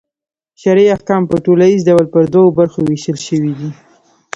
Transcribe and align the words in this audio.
شرعي 0.61 0.87
احکام 0.95 1.23
په 1.31 1.35
ټوليز 1.45 1.77
ډول 1.89 2.05
پر 2.13 2.23
دوو 2.33 2.55
برخو 2.59 2.79
وېشل 2.83 3.17
سوي 3.27 3.51
دي. 3.59 3.69